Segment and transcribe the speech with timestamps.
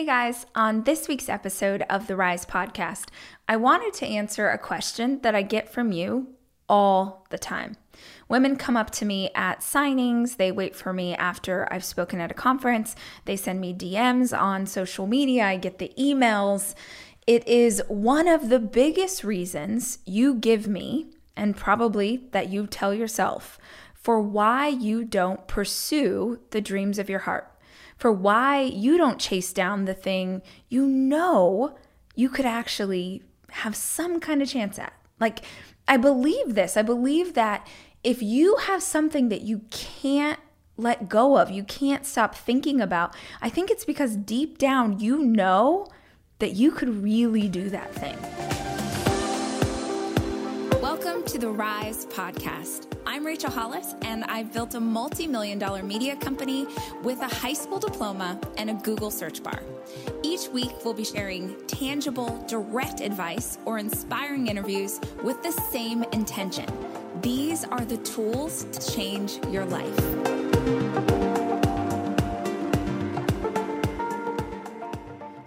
[0.00, 3.08] Hey guys, on this week's episode of the Rise podcast,
[3.46, 6.28] I wanted to answer a question that I get from you
[6.70, 7.76] all the time.
[8.26, 12.30] Women come up to me at signings, they wait for me after I've spoken at
[12.30, 16.74] a conference, they send me DMs on social media, I get the emails.
[17.26, 22.94] It is one of the biggest reasons you give me, and probably that you tell
[22.94, 23.58] yourself,
[23.92, 27.49] for why you don't pursue the dreams of your heart
[28.00, 30.40] for why you don't chase down the thing
[30.70, 31.76] you know
[32.14, 34.92] you could actually have some kind of chance at.
[35.20, 35.44] Like,
[35.86, 36.76] I believe this.
[36.76, 37.66] I believe that
[38.02, 40.40] if you have something that you can't
[40.78, 45.18] let go of, you can't stop thinking about, I think it's because deep down you
[45.18, 45.86] know
[46.38, 48.79] that you could really do that thing.
[51.02, 52.94] Welcome to the Rise Podcast.
[53.06, 56.66] I'm Rachel Hollis, and I've built a multi million dollar media company
[57.02, 59.62] with a high school diploma and a Google search bar.
[60.22, 66.66] Each week, we'll be sharing tangible, direct advice or inspiring interviews with the same intention.
[67.22, 71.19] These are the tools to change your life.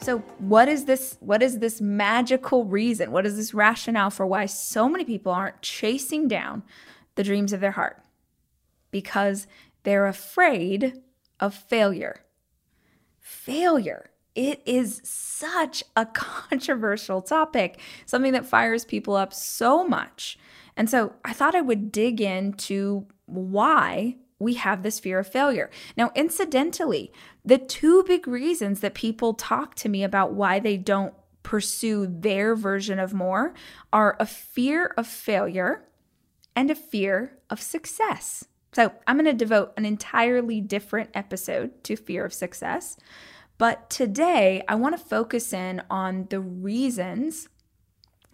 [0.03, 3.13] So what is this what is this magical reason?
[3.13, 6.63] What is this rationale for why so many people aren't chasing down
[7.15, 8.03] the dreams of their heart
[8.91, 9.47] because
[9.83, 11.01] they're afraid
[11.39, 12.17] of failure.
[13.21, 14.09] Failure.
[14.35, 20.37] It is such a controversial topic, something that fires people up so much.
[20.75, 25.69] And so I thought I would dig into why we have this fear of failure.
[25.97, 27.11] Now, incidentally,
[27.43, 32.55] the two big reasons that people talk to me about why they don't pursue their
[32.55, 33.53] version of more
[33.91, 35.85] are a fear of failure
[36.55, 38.45] and a fear of success.
[38.73, 42.97] So, I'm going to devote an entirely different episode to fear of success.
[43.57, 47.49] But today, I want to focus in on the reasons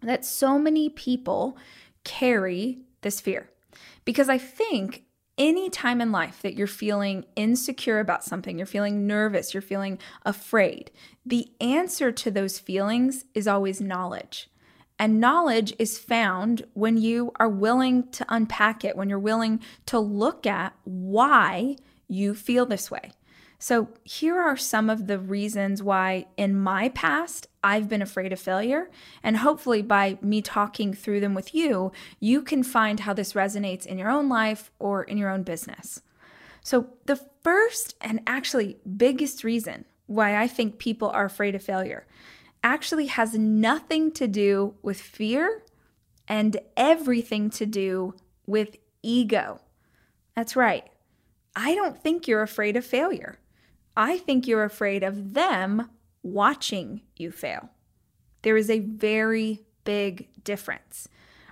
[0.01, 1.57] that so many people
[2.03, 3.49] carry this fear.
[4.05, 5.03] Because I think
[5.39, 9.97] any time in life that you're feeling insecure about something, you're feeling nervous, you're feeling
[10.25, 10.91] afraid,
[11.25, 14.49] the answer to those feelings is always knowledge.
[14.99, 19.97] And knowledge is found when you are willing to unpack it, when you're willing to
[19.97, 21.78] look at why
[22.09, 23.11] you feel this way.
[23.59, 28.40] So, here are some of the reasons why in my past I've been afraid of
[28.40, 28.90] failure.
[29.22, 33.86] And hopefully, by me talking through them with you, you can find how this resonates
[33.86, 36.02] in your own life or in your own business.
[36.64, 42.06] So, the first and actually biggest reason why I think people are afraid of failure
[42.64, 45.64] actually has nothing to do with fear
[46.28, 48.14] and everything to do
[48.46, 49.59] with ego.
[50.36, 50.90] That's right.
[51.56, 53.40] I don't think you're afraid of failure.
[53.96, 55.90] I think you're afraid of them
[56.24, 57.69] watching you fail.
[58.41, 61.07] There is a very big difference.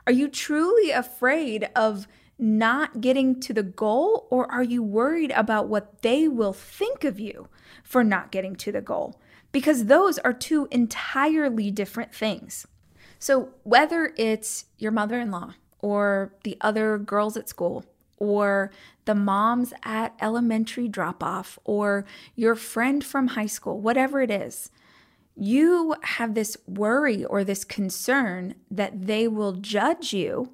[0.06, 2.08] Are you truly afraid of
[2.40, 7.20] not getting to the goal, or are you worried about what they will think of
[7.20, 7.48] you
[7.84, 9.20] for not getting to the goal?
[9.52, 12.68] because those are two entirely different things.
[13.20, 17.84] So, whether it's your mother in law or the other girls at school
[18.18, 18.72] or
[19.06, 22.06] the moms at elementary drop off or
[22.36, 24.70] your friend from high school, whatever it is,
[25.36, 30.52] you have this worry or this concern that they will judge you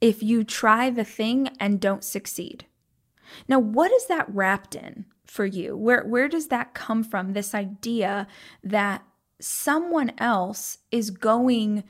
[0.00, 2.66] if you try the thing and don't succeed.
[3.48, 5.06] Now, what is that wrapped in?
[5.28, 5.76] for you?
[5.76, 7.32] Where where does that come from?
[7.32, 8.26] This idea
[8.64, 9.04] that
[9.40, 11.84] someone else is going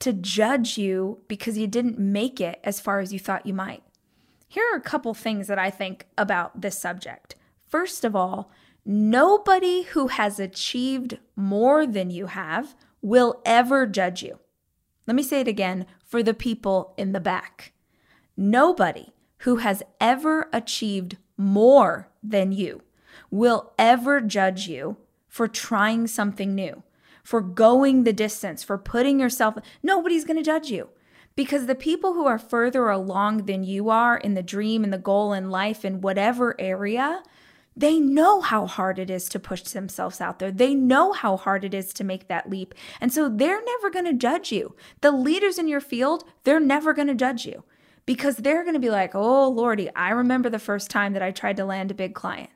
[0.00, 3.82] to judge you because you didn't make it as far as you thought you might.
[4.54, 7.34] Here are a couple things that I think about this subject.
[7.66, 8.52] First of all,
[8.86, 14.38] nobody who has achieved more than you have will ever judge you.
[15.08, 17.72] Let me say it again for the people in the back.
[18.36, 22.82] Nobody who has ever achieved more than you
[23.32, 26.84] will ever judge you for trying something new,
[27.24, 29.56] for going the distance, for putting yourself.
[29.82, 30.90] Nobody's going to judge you
[31.36, 34.98] because the people who are further along than you are in the dream and the
[34.98, 37.22] goal in life in whatever area,
[37.76, 40.52] they know how hard it is to push themselves out there.
[40.52, 42.74] They know how hard it is to make that leap.
[43.00, 44.76] And so they're never going to judge you.
[45.00, 47.64] The leaders in your field, they're never going to judge you
[48.06, 51.32] because they're going to be like, oh, Lordy, I remember the first time that I
[51.32, 52.50] tried to land a big client.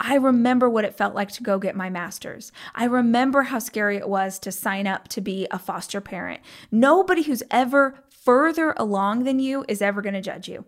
[0.00, 2.50] I remember what it felt like to go get my master's.
[2.74, 6.40] I remember how scary it was to sign up to be a foster parent.
[6.72, 10.64] Nobody who's ever further along than you is ever going to judge you.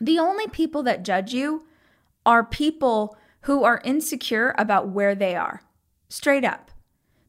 [0.00, 1.64] The only people that judge you
[2.24, 5.62] are people who are insecure about where they are.
[6.08, 6.70] Straight up.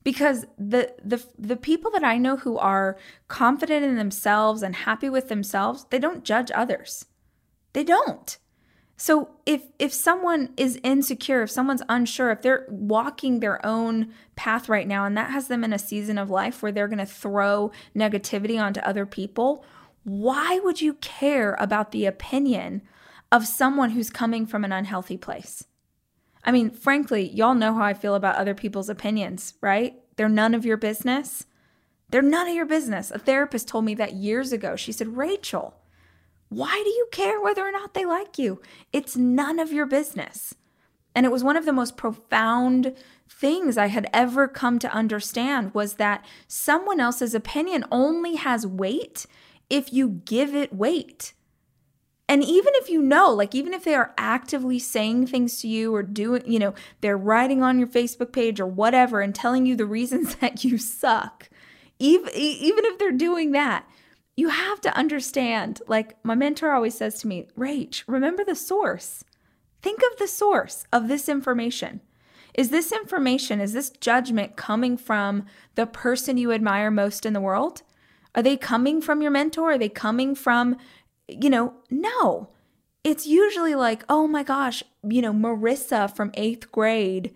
[0.03, 2.97] Because the the the people that I know who are
[3.27, 7.06] confident in themselves and happy with themselves, they don't judge others.
[7.74, 8.38] They don't.
[9.01, 14.68] So if if someone is insecure, if someone's unsure, if they're walking their own path
[14.68, 17.06] right now and that has them in a season of life where they're going to
[17.06, 19.63] throw negativity onto other people,
[20.04, 22.81] why would you care about the opinion
[23.31, 25.63] of someone who's coming from an unhealthy place?
[26.44, 29.94] I mean, frankly, y'all know how I feel about other people's opinions, right?
[30.18, 31.46] They're none of your business.
[32.10, 33.12] They're none of your business.
[33.12, 34.75] A therapist told me that years ago.
[34.75, 35.78] She said, Rachel,
[36.50, 38.62] why do you care whether or not they like you?
[38.92, 40.56] It's none of your business.
[41.16, 42.96] And it was one of the most profound
[43.30, 49.25] things I had ever come to understand was that someone else's opinion only has weight
[49.69, 51.34] if you give it weight.
[52.28, 55.94] And even if you know, like even if they are actively saying things to you
[55.94, 59.75] or doing, you know, they're writing on your Facebook page or whatever and telling you
[59.75, 61.50] the reasons that you suck,
[61.98, 63.88] even even if they're doing that,
[64.39, 69.25] you have to understand, like my mentor always says to me, Rach, remember the source.
[69.81, 72.00] Think of the source of this information.
[72.53, 75.45] Is this information, is this judgment coming from
[75.75, 77.81] the person you admire most in the world?
[78.33, 79.74] Are they coming from your mentor?
[79.74, 80.77] Are they coming from,
[81.27, 82.50] you know, no.
[83.03, 87.33] It's usually like, oh my gosh, you know, Marissa from eighth grade,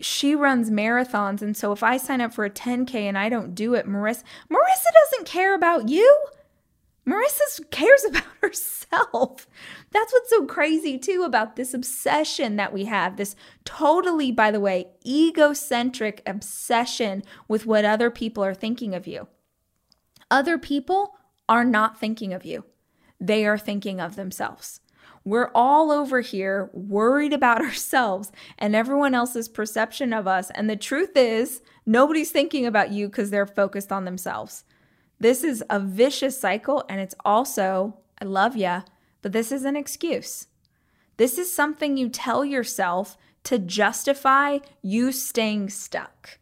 [0.00, 1.42] she runs marathons.
[1.42, 4.22] And so if I sign up for a 10K and I don't do it, Marissa,
[4.50, 6.26] Marissa doesn't care about you.
[7.06, 9.46] Marissa cares about herself.
[9.92, 13.16] That's what's so crazy, too, about this obsession that we have.
[13.16, 19.28] This totally, by the way, egocentric obsession with what other people are thinking of you.
[20.30, 21.16] Other people
[21.48, 22.64] are not thinking of you,
[23.20, 24.80] they are thinking of themselves.
[25.24, 30.50] We're all over here worried about ourselves and everyone else's perception of us.
[30.54, 34.64] And the truth is, nobody's thinking about you because they're focused on themselves.
[35.18, 38.82] This is a vicious cycle, and it's also, I love ya,
[39.22, 40.46] but this is an excuse.
[41.16, 46.38] This is something you tell yourself to justify you staying stuck.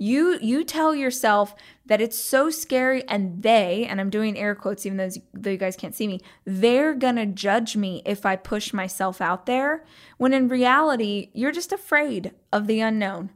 [0.00, 4.86] You you tell yourself that it's so scary and they, and I'm doing air quotes
[4.86, 8.72] even though, though you guys can't see me, they're gonna judge me if I push
[8.72, 9.84] myself out there.
[10.16, 13.30] When in reality, you're just afraid of the unknown.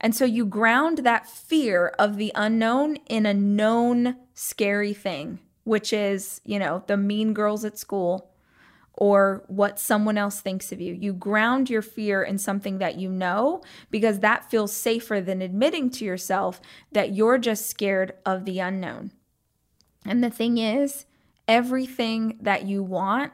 [0.00, 5.92] And so you ground that fear of the unknown in a known scary thing, which
[5.92, 8.30] is, you know, the mean girls at school
[8.92, 10.94] or what someone else thinks of you.
[10.94, 15.90] You ground your fear in something that you know because that feels safer than admitting
[15.90, 16.60] to yourself
[16.92, 19.12] that you're just scared of the unknown.
[20.04, 21.04] And the thing is,
[21.46, 23.32] everything that you want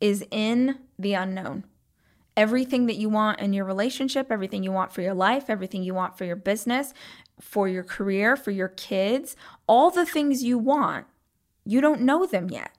[0.00, 1.64] is in the unknown
[2.36, 5.94] everything that you want in your relationship, everything you want for your life, everything you
[5.94, 6.92] want for your business,
[7.40, 9.36] for your career, for your kids,
[9.66, 11.06] all the things you want,
[11.64, 12.72] you don't know them yet,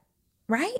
[0.48, 0.78] right?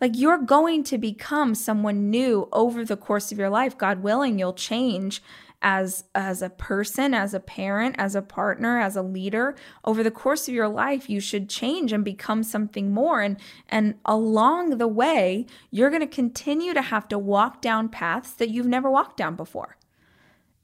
[0.00, 3.76] Like you're going to become someone new over the course of your life.
[3.76, 5.22] God willing, you'll change
[5.62, 9.54] as as a person, as a parent, as a partner, as a leader,
[9.84, 13.94] over the course of your life, you should change and become something more and and
[14.04, 18.66] along the way, you're going to continue to have to walk down paths that you've
[18.66, 19.76] never walked down before.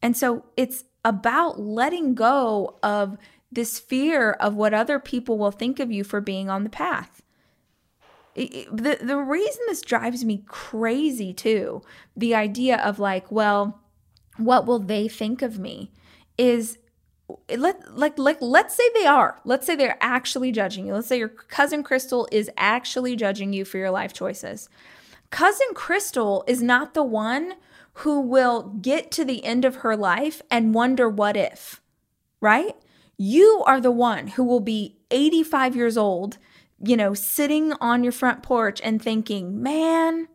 [0.01, 3.17] And so it's about letting go of
[3.53, 7.23] this fear of what other people will think of you for being on the path.
[8.35, 11.81] the, the reason this drives me crazy too,
[12.17, 13.81] the idea of like, well,
[14.37, 15.91] what will they think of me
[16.39, 16.79] is
[17.57, 20.95] let like like let's say they are let's say they're actually judging you.
[20.95, 24.69] Let's say your cousin crystal is actually judging you for your life choices.
[25.31, 27.55] Cousin crystal is not the one
[28.01, 31.81] who will get to the end of her life and wonder what if
[32.41, 32.77] right?
[33.19, 36.39] You are the one who will be 85 years old
[36.85, 40.29] you know sitting on your front porch and thinking man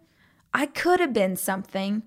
[0.54, 2.04] i could have been something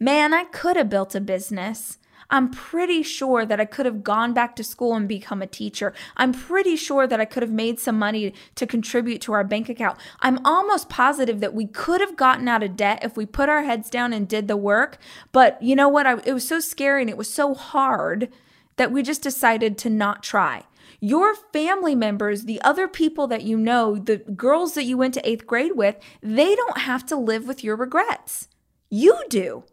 [0.00, 1.98] Man, I could have built a business.
[2.30, 5.94] I'm pretty sure that I could have gone back to school and become a teacher.
[6.16, 9.68] I'm pretty sure that I could have made some money to contribute to our bank
[9.68, 9.98] account.
[10.20, 13.62] I'm almost positive that we could have gotten out of debt if we put our
[13.62, 14.98] heads down and did the work.
[15.32, 16.06] But you know what?
[16.06, 18.28] I, it was so scary and it was so hard
[18.76, 20.64] that we just decided to not try.
[21.00, 25.28] Your family members, the other people that you know, the girls that you went to
[25.28, 28.48] eighth grade with, they don't have to live with your regrets.
[28.90, 29.64] You do.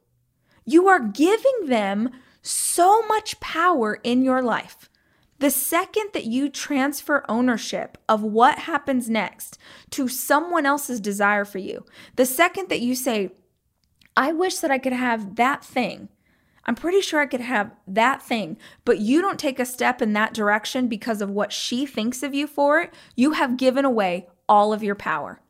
[0.66, 4.90] You are giving them so much power in your life.
[5.40, 9.58] The second that you transfer ownership of what happens next
[9.92, 13.32] to someone else's desire for you, the second that you say,
[14.16, 16.10] I wish that I could have that thing.
[16.66, 20.14] I'm pretty sure I could have that thing, but you don't take a step in
[20.14, 22.94] that direction because of what she thinks of you for it.
[23.16, 25.42] You have given away all of your power.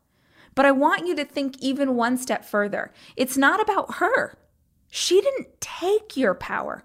[0.54, 2.92] But I want you to think even one step further.
[3.14, 4.36] It's not about her.
[4.90, 6.84] She didn't take your power.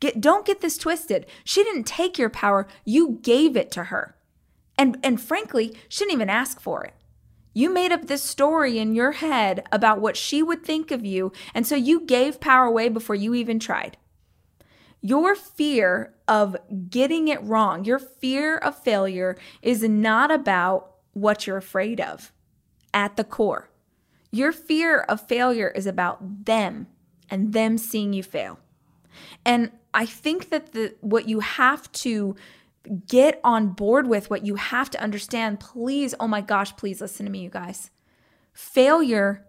[0.00, 1.26] Get, don't get this twisted.
[1.44, 4.16] She didn't take your power, you gave it to her.
[4.76, 6.94] And, and frankly, she didn't even ask for it.
[7.54, 11.32] You made up this story in your head about what she would think of you,
[11.54, 13.96] and so you gave power away before you even tried.
[15.00, 16.56] Your fear of
[16.90, 22.32] getting it wrong, your fear of failure is not about what you're afraid of
[22.92, 23.70] at the core.
[24.32, 26.88] Your fear of failure is about them
[27.30, 28.58] and them seeing you fail.
[29.44, 32.36] And I think that the what you have to
[33.06, 37.26] get on board with, what you have to understand, please, oh my gosh, please listen
[37.26, 37.90] to me, you guys.
[38.52, 39.46] Failure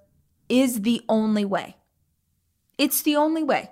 [0.49, 1.77] is the only way.
[2.77, 3.71] It's the only way.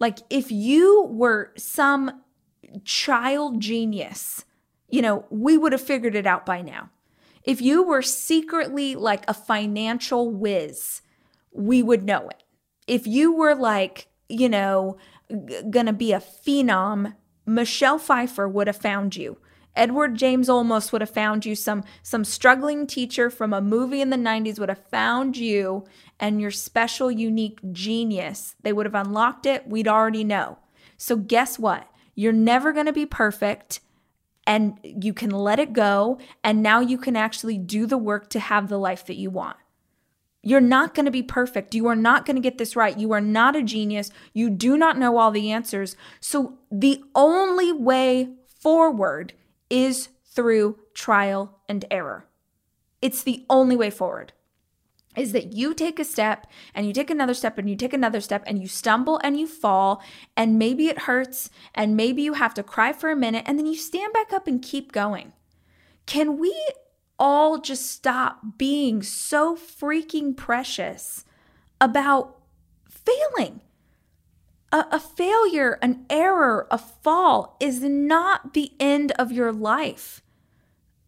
[0.00, 2.22] Like if you were some
[2.84, 4.44] child genius,
[4.88, 6.90] you know, we would have figured it out by now.
[7.42, 11.02] If you were secretly like a financial whiz,
[11.52, 12.43] we would know it.
[12.86, 14.96] If you were like, you know,
[15.30, 17.14] g- gonna be a phenom
[17.46, 19.38] Michelle Pfeiffer would have found you.
[19.76, 21.54] Edward James Olmos would have found you.
[21.54, 25.84] Some some struggling teacher from a movie in the 90s would have found you
[26.20, 28.54] and your special unique genius.
[28.62, 29.66] They would have unlocked it.
[29.68, 30.58] We'd already know.
[30.96, 31.88] So guess what?
[32.14, 33.80] You're never going to be perfect
[34.46, 38.38] and you can let it go and now you can actually do the work to
[38.38, 39.56] have the life that you want.
[40.44, 41.74] You're not going to be perfect.
[41.74, 42.98] You are not going to get this right.
[42.98, 44.10] You are not a genius.
[44.32, 45.96] You do not know all the answers.
[46.20, 48.28] So the only way
[48.60, 49.32] forward
[49.70, 52.26] is through trial and error.
[53.00, 54.32] It's the only way forward.
[55.16, 58.20] Is that you take a step and you take another step and you take another
[58.20, 60.02] step and you stumble and you fall
[60.36, 63.66] and maybe it hurts and maybe you have to cry for a minute and then
[63.66, 65.32] you stand back up and keep going.
[66.06, 66.54] Can we
[67.18, 71.24] all just stop being so freaking precious
[71.80, 72.38] about
[72.88, 73.60] failing.
[74.72, 80.20] A, a, failure, an error, a fall is not the end of your life.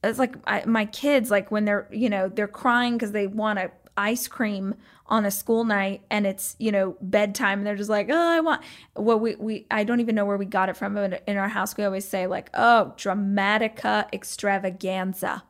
[0.05, 3.59] It's like I, my kids, like when they're, you know, they're crying because they want
[3.59, 4.75] a ice cream
[5.07, 8.41] on a school night and it's you know bedtime and they're just like oh i
[8.41, 8.61] want
[8.95, 11.49] well we, we i don't even know where we got it from but in our
[11.49, 15.43] house we always say like oh dramatica extravaganza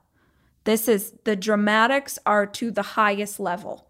[0.66, 3.88] this is the dramatics are to the highest level.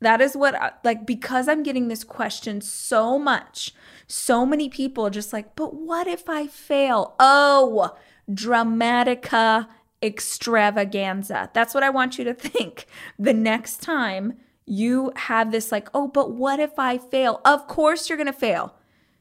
[0.00, 3.74] That is what, I, like, because I'm getting this question so much,
[4.06, 7.14] so many people just like, but what if I fail?
[7.18, 7.96] Oh,
[8.30, 9.68] dramatica
[10.02, 11.50] extravaganza.
[11.52, 12.86] That's what I want you to think
[13.18, 14.34] the next time
[14.66, 17.40] you have this, like, oh, but what if I fail?
[17.44, 18.74] Of course you're going to fail.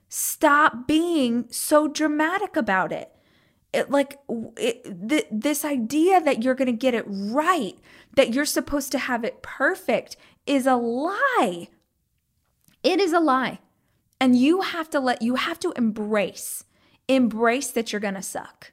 [0.10, 3.10] Stop being so dramatic about it
[3.74, 4.20] it, like
[4.58, 7.76] it, th- this idea that you're going to get it right,
[8.16, 10.16] that you're supposed to have it perfect
[10.46, 11.70] is a lie.
[12.84, 13.60] It is a lie.
[14.20, 16.64] And you have to let you have to embrace
[17.08, 18.72] embrace that you're going to suck.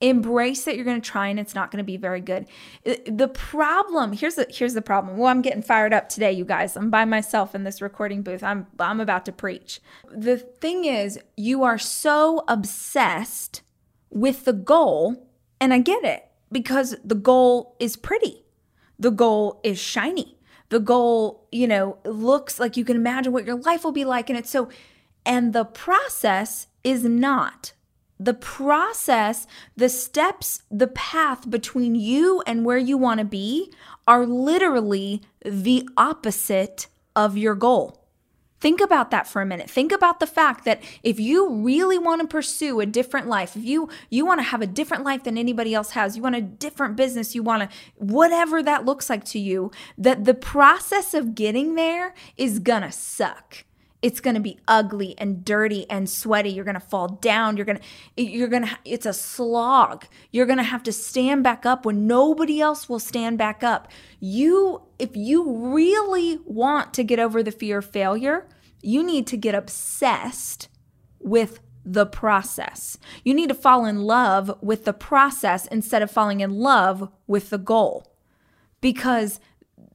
[0.00, 2.46] Embrace that you're going to try and it's not going to be very good.
[2.84, 5.16] The problem, here's the here's the problem.
[5.16, 6.76] Well, I'm getting fired up today, you guys.
[6.76, 8.42] I'm by myself in this recording booth.
[8.42, 9.80] I'm I'm about to preach.
[10.10, 13.62] The thing is, you are so obsessed
[14.12, 15.28] with the goal,
[15.60, 18.44] and I get it because the goal is pretty,
[18.98, 20.38] the goal is shiny,
[20.68, 24.30] the goal, you know, looks like you can imagine what your life will be like.
[24.30, 24.68] And it's so,
[25.26, 27.72] and the process is not.
[28.18, 33.72] The process, the steps, the path between you and where you want to be
[34.06, 38.01] are literally the opposite of your goal.
[38.62, 39.68] Think about that for a minute.
[39.68, 43.64] Think about the fact that if you really want to pursue a different life, if
[43.64, 46.40] you you want to have a different life than anybody else has, you want a
[46.40, 51.34] different business, you want to whatever that looks like to you, that the process of
[51.34, 53.64] getting there is going to suck
[54.02, 57.66] it's going to be ugly and dirty and sweaty you're going to fall down you're
[57.66, 57.78] going
[58.16, 61.86] to you're going to it's a slog you're going to have to stand back up
[61.86, 63.88] when nobody else will stand back up
[64.20, 68.46] you if you really want to get over the fear of failure
[68.82, 70.68] you need to get obsessed
[71.20, 72.98] with the process.
[73.24, 77.50] You need to fall in love with the process instead of falling in love with
[77.50, 78.12] the goal.
[78.80, 79.40] Because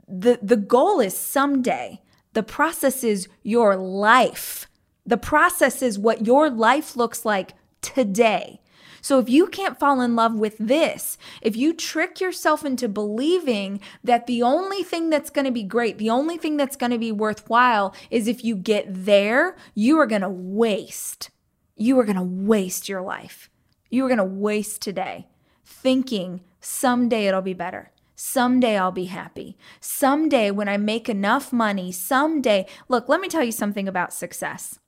[0.07, 2.01] the the goal is someday
[2.37, 4.67] the process is your life.
[5.07, 8.61] The process is what your life looks like today.
[9.01, 13.79] So if you can't fall in love with this, if you trick yourself into believing
[14.03, 16.99] that the only thing that's going to be great, the only thing that's going to
[16.99, 21.31] be worthwhile is if you get there, you are going to waste.
[21.75, 23.49] You are going to waste your life.
[23.89, 25.25] You are going to waste today
[25.65, 27.89] thinking someday it'll be better.
[28.19, 29.59] Someday I'll be happy.
[29.79, 34.79] Someday, when I make enough money, someday, look, let me tell you something about success.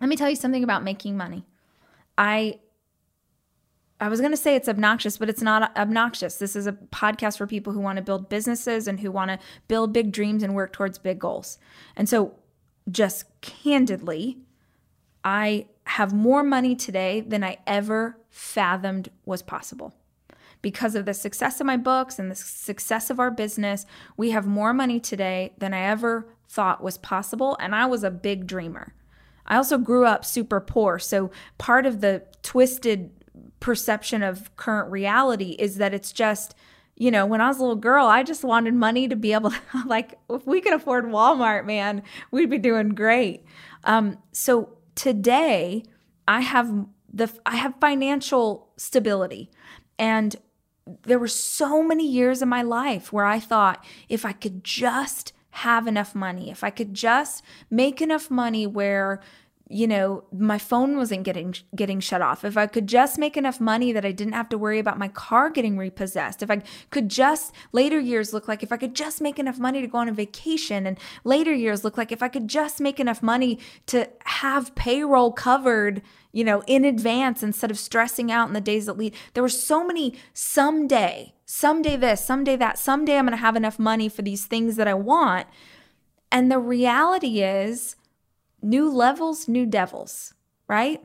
[0.00, 1.46] Let me tell you something about making money.
[2.18, 2.58] I
[4.00, 6.36] I was going to say it's obnoxious, but it's not obnoxious.
[6.38, 9.38] This is a podcast for people who want to build businesses and who want to
[9.68, 11.58] build big dreams and work towards big goals.
[11.94, 12.34] And so,
[12.90, 14.38] just candidly,
[15.22, 19.94] I have more money today than I ever fathomed was possible.
[20.64, 23.84] Because of the success of my books and the success of our business,
[24.16, 27.54] we have more money today than I ever thought was possible.
[27.60, 28.94] And I was a big dreamer.
[29.44, 30.98] I also grew up super poor.
[30.98, 33.10] So part of the twisted
[33.60, 36.54] perception of current reality is that it's just
[36.96, 39.50] you know, when I was a little girl, I just wanted money to be able
[39.50, 43.44] to, like, if we could afford Walmart, man, we'd be doing great.
[43.82, 45.82] Um, so today,
[46.28, 49.50] I have the, I have financial stability.
[49.98, 50.36] And
[51.02, 55.32] there were so many years in my life where I thought if I could just
[55.50, 59.20] have enough money, if I could just make enough money where
[59.68, 62.44] you know my phone wasn't getting getting shut off.
[62.44, 65.08] If i could just make enough money that i didn't have to worry about my
[65.08, 69.20] car getting repossessed if i could just later years look like if i could just
[69.20, 72.28] make enough money to go on a vacation and later years look like if i
[72.28, 76.02] could just make enough money to have payroll covered
[76.32, 79.48] you know in advance instead of stressing out in the days that lead there were
[79.48, 84.22] so many someday someday this someday that someday i'm going to have enough money for
[84.22, 85.46] these things that i want.
[86.30, 87.94] And the reality is
[88.64, 90.34] new levels, new devils,
[90.66, 91.02] right?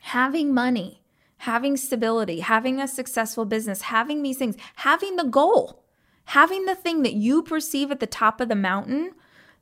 [0.00, 1.02] Having money,
[1.38, 5.84] having stability, having a successful business, having these things, having the goal,
[6.26, 9.12] having the thing that you perceive at the top of the mountain,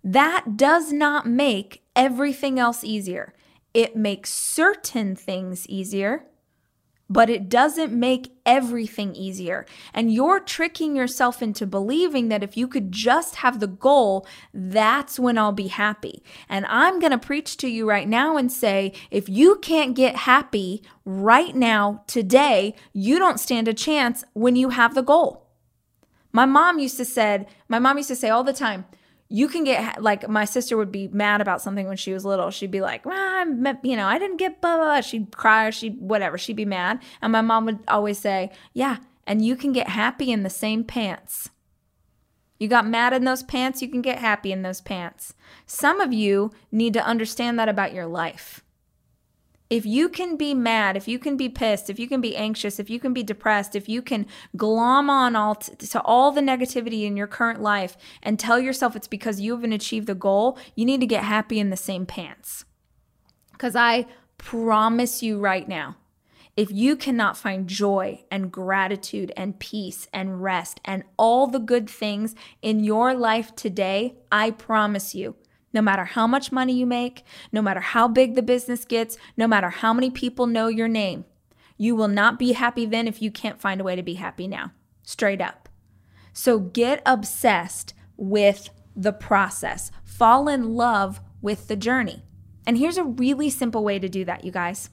[0.05, 3.35] that does not make everything else easier.
[3.75, 6.25] It makes certain things easier,
[7.13, 9.67] but it doesn't make everything easier.
[9.93, 15.19] And you're tricking yourself into believing that if you could just have the goal, that's
[15.19, 16.23] when I'll be happy.
[16.49, 20.17] And I'm going to preach to you right now and say if you can't get
[20.17, 25.51] happy right now, today, you don't stand a chance when you have the goal.
[26.33, 28.87] My mom used to said, my mom used to say all the time,
[29.33, 32.51] you can get like my sister would be mad about something when she was little.
[32.51, 35.01] She'd be like, I'm, you know, I didn't get blah, blah, blah.
[35.01, 36.37] She'd cry or she'd whatever.
[36.37, 37.03] She'd be mad.
[37.23, 40.85] And my mom would always say, yeah, and you can get happy in the same
[40.85, 41.49] pants.
[42.59, 45.35] You got mad in those pants, you can get happy in those pants.
[45.67, 48.63] Some of you need to understand that about your life.
[49.73, 52.79] If you can be mad, if you can be pissed, if you can be anxious,
[52.79, 56.43] if you can be depressed, if you can glom on all t- to all the
[56.43, 60.59] negativity in your current life and tell yourself it's because you haven't achieved the goal,
[60.75, 62.67] you need to get happy in the same pants.
[63.53, 64.05] Because I
[64.37, 65.97] promise you right now,
[66.55, 71.89] if you cannot find joy and gratitude and peace and rest and all the good
[71.89, 75.35] things in your life today, I promise you,
[75.73, 79.47] no matter how much money you make, no matter how big the business gets, no
[79.47, 81.25] matter how many people know your name,
[81.77, 84.47] you will not be happy then if you can't find a way to be happy
[84.47, 84.73] now.
[85.03, 85.69] Straight up.
[86.33, 92.23] So get obsessed with the process, fall in love with the journey.
[92.67, 94.91] And here's a really simple way to do that, you guys.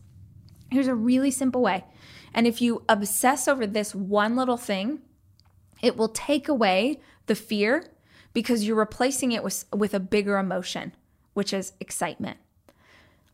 [0.72, 1.86] Here's a really simple way.
[2.34, 5.00] And if you obsess over this one little thing,
[5.82, 7.86] it will take away the fear
[8.40, 10.96] because you're replacing it with, with a bigger emotion,
[11.34, 12.38] which is excitement.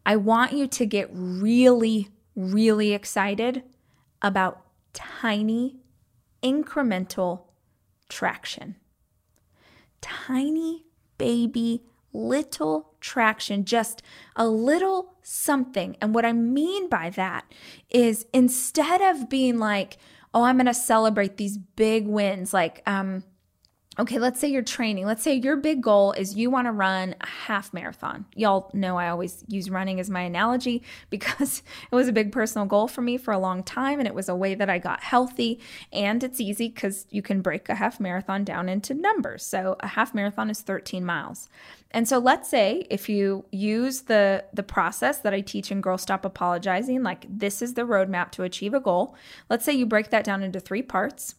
[0.04, 3.62] I want you to get really, really excited
[4.24, 4.64] about
[4.94, 5.76] tiny,
[6.42, 7.44] incremental
[8.10, 8.78] traction.
[10.02, 10.86] Tiny,
[11.20, 14.02] baby, little traction, just
[14.36, 15.98] a little something.
[16.02, 17.46] And what I mean by that
[17.92, 20.00] is instead of being like,
[20.34, 23.24] oh, I'm going to celebrate these big wins, like, um,
[23.98, 25.06] okay, let's say you're training.
[25.06, 28.26] Let's say your big goal is you want to run a half marathon.
[28.36, 32.66] Y'all know I always use running as my analogy because it was a big personal
[32.66, 35.04] goal for me for a long time and it was a way that I got
[35.04, 35.60] healthy
[35.94, 39.46] and it's easy cuz you can break a half marathon down into numbers.
[39.46, 41.50] So a half marathon is 13 miles.
[41.92, 45.98] And so let's say if you use the the process that I teach in Girl
[45.98, 49.16] Stop Apologizing, like this is the roadmap to achieve a goal.
[49.50, 51.36] Let's say you break that down into 3 parts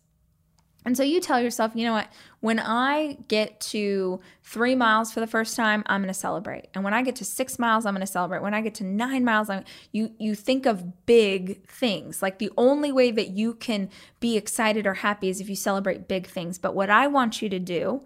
[0.86, 2.08] And so you tell yourself, you know what?
[2.38, 6.68] When I get to three miles for the first time, I'm going to celebrate.
[6.74, 8.40] And when I get to six miles, I'm going to celebrate.
[8.40, 12.22] When I get to nine miles, I'm, you you think of big things.
[12.22, 16.06] Like the only way that you can be excited or happy is if you celebrate
[16.06, 16.56] big things.
[16.56, 18.02] But what I want you to do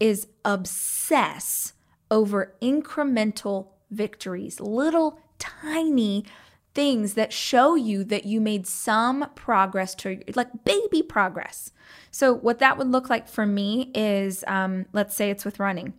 [0.00, 1.74] is obsess
[2.10, 6.24] over incremental victories, little tiny
[6.74, 11.72] things that show you that you made some progress to like baby progress.
[12.10, 15.94] So, what that would look like for me is um, let's say it's with running.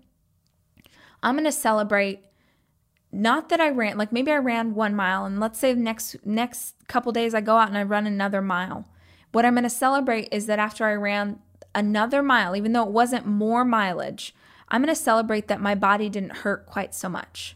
[1.24, 2.24] I'm going to celebrate
[3.12, 6.76] not that I ran, like maybe I ran one mile, and let's say next next
[6.88, 8.86] couple days I go out and I run another mile.
[9.32, 11.40] What I'm going to celebrate is that after I ran
[11.74, 14.34] another mile, even though it wasn't more mileage,
[14.70, 17.56] I'm going to celebrate that my body didn't hurt quite so much.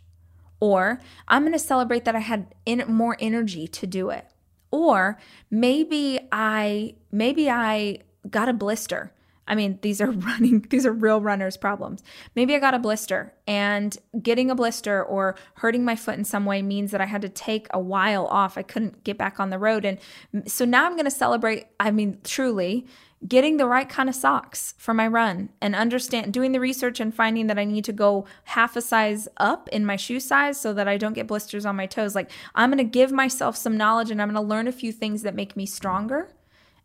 [0.60, 4.28] Or I'm going to celebrate that I had in, more energy to do it.
[4.72, 5.18] Or
[5.50, 9.14] maybe I maybe I got a blister.
[9.48, 12.04] I mean, these are running, these are real runners' problems.
[12.36, 16.46] Maybe I got a blister, and getting a blister or hurting my foot in some
[16.46, 18.58] way means that I had to take a while off.
[18.58, 19.86] I couldn't get back on the road.
[19.86, 19.98] And
[20.46, 22.86] so now I'm going to celebrate, I mean, truly
[23.28, 27.14] getting the right kind of socks for my run and understand doing the research and
[27.14, 30.74] finding that I need to go half a size up in my shoe size so
[30.74, 32.16] that I don't get blisters on my toes.
[32.16, 34.92] Like I'm going to give myself some knowledge and I'm going to learn a few
[34.92, 36.34] things that make me stronger.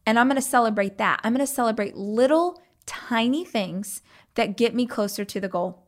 [0.06, 1.20] And I'm going to celebrate that.
[1.22, 4.02] I'm going to celebrate little tiny things
[4.34, 5.86] that get me closer to the goal.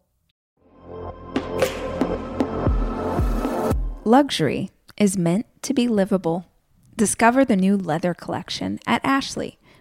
[4.04, 6.46] Luxury is meant to be livable.
[6.96, 9.58] Discover the new leather collection at Ashley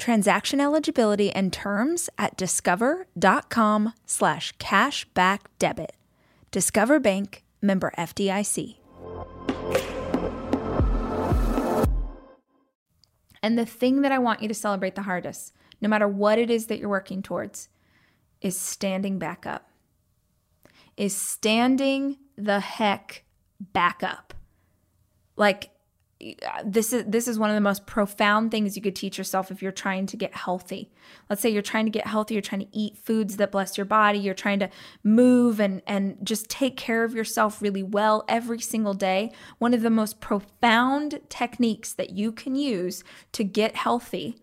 [0.00, 5.94] Transaction eligibility and terms at discover.com slash cashback debit.
[6.50, 8.76] Discover Bank, member FDIC.
[13.42, 16.50] And the thing that I want you to celebrate the hardest, no matter what it
[16.50, 17.68] is that you're working towards,
[18.40, 19.68] is standing back up.
[20.96, 23.24] Is standing the heck
[23.60, 24.32] back up.
[25.36, 25.68] Like,
[26.64, 29.62] this is this is one of the most profound things you could teach yourself if
[29.62, 30.90] you're trying to get healthy.
[31.30, 33.86] Let's say you're trying to get healthy, you're trying to eat foods that bless your
[33.86, 34.68] body, you're trying to
[35.02, 39.32] move and and just take care of yourself really well every single day.
[39.58, 43.02] One of the most profound techniques that you can use
[43.32, 44.36] to get healthy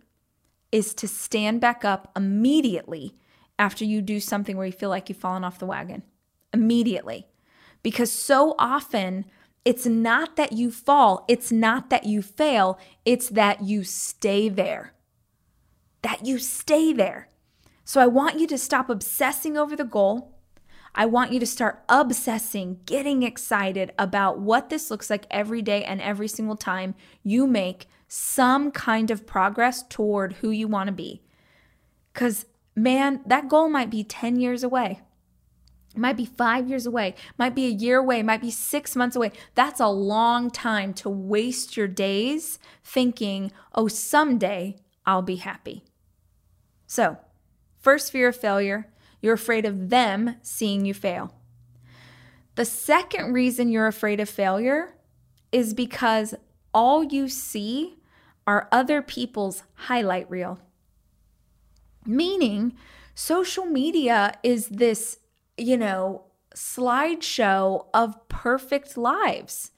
[0.71, 3.15] is to stand back up immediately
[3.59, 6.03] after you do something where you feel like you've fallen off the wagon.
[6.53, 7.27] Immediately.
[7.83, 9.25] Because so often
[9.67, 14.93] it's not that you fall, it's not that you fail, it's that you stay there.
[16.03, 17.27] That you stay there.
[17.83, 20.39] So I want you to stop obsessing over the goal.
[20.95, 25.83] I want you to start obsessing, getting excited about what this looks like every day
[25.83, 30.93] and every single time you make some kind of progress toward who you want to
[30.93, 31.23] be.
[32.13, 35.01] Because, man, that goal might be 10 years away.
[35.97, 39.15] It might be five years away, might be a year away, might be six months
[39.15, 39.31] away.
[39.55, 44.75] That's a long time to waste your days thinking, oh, someday
[45.07, 45.83] I'll be happy.
[46.85, 47.17] So,
[47.79, 51.33] first fear of failure, you're afraid of them seeing you fail.
[52.53, 54.93] The second reason you're afraid of failure
[55.51, 56.35] is because
[56.75, 57.97] all you see
[58.45, 60.59] are other people's highlight reel.
[62.05, 62.77] Meaning,
[63.15, 65.17] social media is this
[65.57, 66.23] you know,
[66.55, 69.71] slideshow of perfect lives.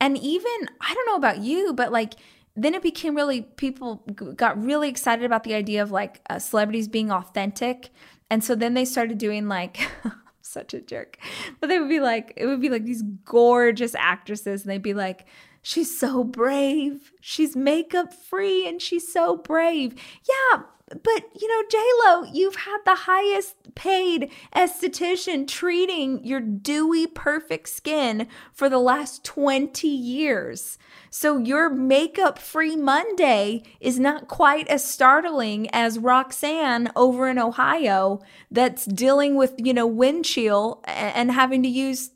[0.00, 2.14] And even, I don't know about you, but like,
[2.54, 3.96] then it became really, people
[4.36, 7.90] got really excited about the idea of like uh, celebrities being authentic.
[8.30, 9.78] And so then they started doing like,
[10.42, 11.18] such a jerk.
[11.60, 14.94] But they would be like, it would be like these gorgeous actresses, and they'd be
[14.94, 15.26] like,
[15.62, 17.12] she's so brave.
[17.20, 19.94] She's makeup free and she's so brave.
[20.28, 20.62] Yeah,
[21.02, 21.62] but you know,
[22.04, 29.24] Lo, you've had the highest paid esthetician treating your dewy, perfect skin for the last
[29.24, 30.78] 20 years.
[31.10, 38.20] So your makeup free Monday is not quite as startling as Roxanne over in Ohio
[38.50, 42.10] that's dealing with, you know, wind chill and having to use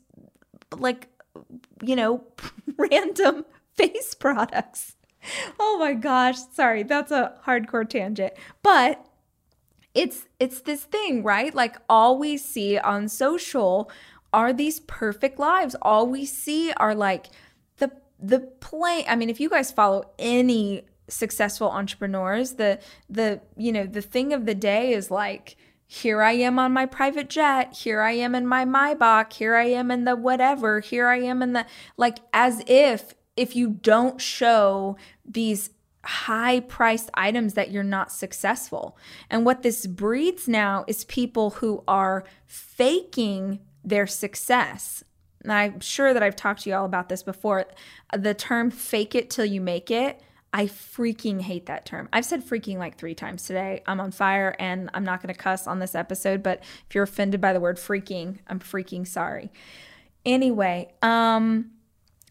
[0.77, 1.07] like,
[1.81, 2.23] you know,
[2.77, 4.96] random face products
[5.59, 8.33] oh my gosh, sorry, that's a hardcore tangent.
[8.63, 9.05] But
[9.93, 11.53] it's it's this thing, right?
[11.53, 13.89] Like all we see on social
[14.33, 15.75] are these perfect lives.
[15.81, 17.27] All we see are like
[17.77, 19.05] the the play.
[19.07, 24.33] I mean, if you guys follow any successful entrepreneurs, the the you know, the thing
[24.33, 25.55] of the day is like
[25.87, 27.77] here I am on my private jet.
[27.77, 29.31] Here I am in my Maybach.
[29.33, 30.81] Here I am in the whatever.
[30.81, 35.69] Here I am in the like as if if you don't show these
[36.03, 38.97] high priced items that you're not successful.
[39.29, 45.03] And what this breeds now is people who are faking their success.
[45.43, 47.65] And I'm sure that I've talked to you all about this before.
[48.17, 50.21] The term fake it till you make it.
[50.53, 52.07] I freaking hate that term.
[52.13, 53.83] I've said freaking like three times today.
[53.85, 57.03] I'm on fire and I'm not going to cuss on this episode, but if you're
[57.03, 59.51] offended by the word freaking, I'm freaking sorry.
[60.25, 61.71] Anyway, um,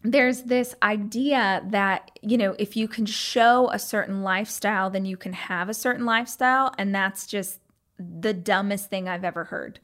[0.03, 5.17] there's this idea that, you know, if you can show a certain lifestyle, then you
[5.17, 6.73] can have a certain lifestyle.
[6.77, 7.59] And that's just
[7.97, 9.79] the dumbest thing I've ever heard.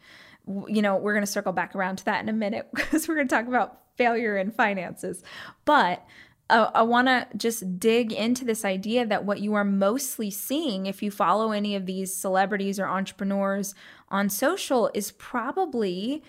[0.47, 3.15] You know, we're going to circle back around to that in a minute because we're
[3.15, 5.23] going to talk about failure in finances.
[5.65, 6.05] But
[6.49, 10.85] uh, I want to just dig into this idea that what you are mostly seeing
[10.85, 13.73] if you follow any of these celebrities or entrepreneurs
[14.09, 16.21] on social is probably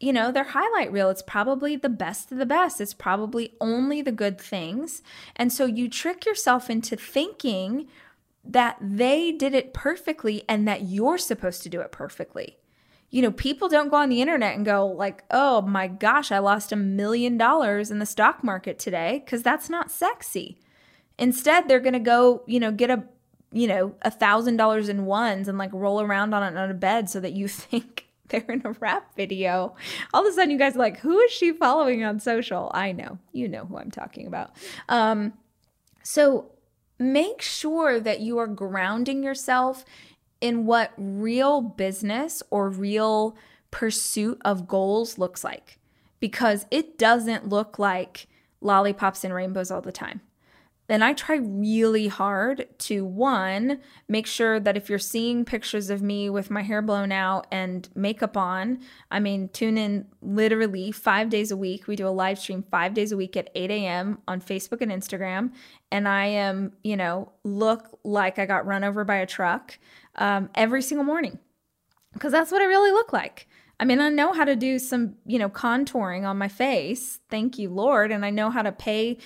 [0.00, 1.10] you know, their highlight reel.
[1.10, 2.80] It's probably the best of the best.
[2.80, 5.02] It's probably only the good things.
[5.34, 7.88] And so you trick yourself into thinking
[8.44, 12.58] that they did it perfectly and that you're supposed to do it perfectly.
[13.10, 16.38] You know, people don't go on the internet and go like, "Oh my gosh, I
[16.38, 20.58] lost a million dollars in the stock market today" because that's not sexy.
[21.18, 23.04] Instead, they're going to go, you know, get a,
[23.50, 26.74] you know, a thousand dollars in ones and like roll around on it on a
[26.74, 29.74] bed so that you think they're in a rap video.
[30.12, 32.70] All of a sudden, you guys are like, who is she following on social?
[32.74, 33.18] I know.
[33.32, 34.52] You know who I'm talking about.
[34.88, 35.32] Um,
[36.02, 36.52] so
[36.98, 39.84] make sure that you are grounding yourself
[40.40, 43.36] in what real business or real
[43.70, 45.78] pursuit of goals looks like
[46.20, 48.26] because it doesn't look like
[48.60, 50.20] lollipops and rainbows all the time
[50.88, 56.00] then I try really hard to one, make sure that if you're seeing pictures of
[56.00, 61.28] me with my hair blown out and makeup on, I mean, tune in literally five
[61.28, 61.86] days a week.
[61.86, 64.18] We do a live stream five days a week at 8 a.m.
[64.26, 65.52] on Facebook and Instagram.
[65.92, 69.78] And I am, you know, look like I got run over by a truck
[70.16, 71.38] um, every single morning
[72.14, 73.46] because that's what I really look like.
[73.80, 77.20] I mean, I know how to do some, you know, contouring on my face.
[77.30, 78.10] Thank you, Lord.
[78.10, 79.18] And I know how to pay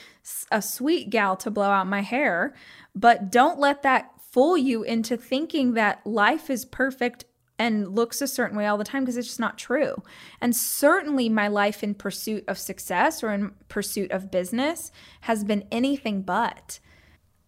[0.50, 2.54] a sweet gal to blow out my hair.
[2.94, 7.24] But don't let that fool you into thinking that life is perfect
[7.58, 10.02] and looks a certain way all the time because it's just not true.
[10.40, 14.90] And certainly my life in pursuit of success or in pursuit of business
[15.22, 16.80] has been anything but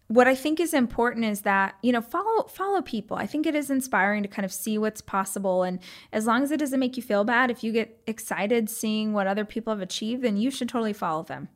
[0.07, 3.17] what I think is important is that you know follow follow people.
[3.17, 5.79] I think it is inspiring to kind of see what's possible, and
[6.11, 9.27] as long as it doesn't make you feel bad, if you get excited seeing what
[9.27, 11.49] other people have achieved, then you should totally follow them.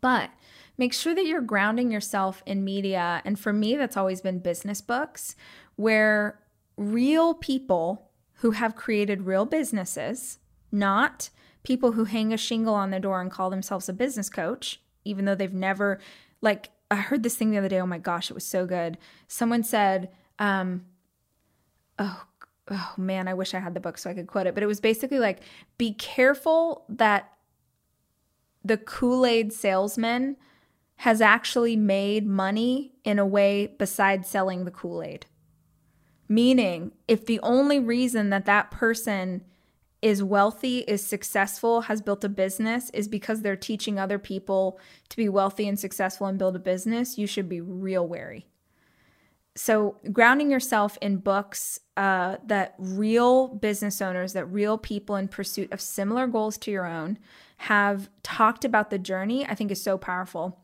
[0.00, 0.30] But
[0.78, 4.80] make sure that you're grounding yourself in media, and for me, that's always been business
[4.80, 5.36] books,
[5.76, 6.40] where
[6.76, 10.38] real people who have created real businesses,
[10.72, 11.28] not
[11.62, 15.26] people who hang a shingle on their door and call themselves a business coach, even
[15.26, 16.00] though they've never
[16.40, 17.80] like I heard this thing the other day.
[17.80, 18.98] Oh my gosh, it was so good.
[19.26, 20.84] Someone said, um,
[21.98, 22.24] oh,
[22.70, 24.54] oh man, I wish I had the book so I could quote it.
[24.54, 25.40] But it was basically like,
[25.78, 27.32] be careful that
[28.62, 30.36] the Kool Aid salesman
[30.96, 35.24] has actually made money in a way besides selling the Kool Aid.
[36.28, 39.44] Meaning, if the only reason that that person
[40.02, 45.16] is wealthy, is successful, has built a business is because they're teaching other people to
[45.16, 48.46] be wealthy and successful and build a business, you should be real wary.
[49.54, 55.70] So, grounding yourself in books uh, that real business owners, that real people in pursuit
[55.72, 57.18] of similar goals to your own
[57.58, 60.58] have talked about the journey, I think is so powerful.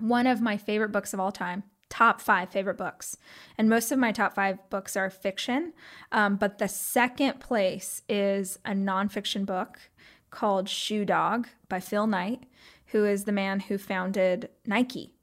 [0.00, 3.16] One of my favorite books of all time, top five favorite books.
[3.56, 5.72] And most of my top five books are fiction.
[6.12, 9.78] Um, but the second place is a nonfiction book
[10.30, 12.44] called Shoe Dog by Phil Knight,
[12.86, 15.14] who is the man who founded Nike.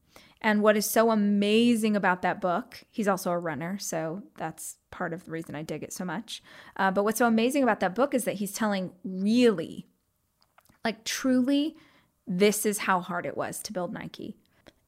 [0.42, 5.14] And what is so amazing about that book, he's also a runner, so that's part
[5.14, 6.42] of the reason I dig it so much.
[6.76, 9.88] Uh, but what's so amazing about that book is that he's telling really,
[10.84, 11.76] like truly,
[12.26, 14.36] this is how hard it was to build Nike.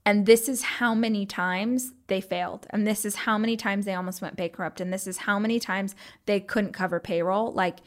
[0.05, 2.67] And this is how many times they failed.
[2.71, 4.81] And this is how many times they almost went bankrupt.
[4.81, 7.51] And this is how many times they couldn't cover payroll.
[7.51, 7.79] Like,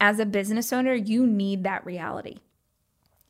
[0.00, 2.38] as a business owner, you need that reality.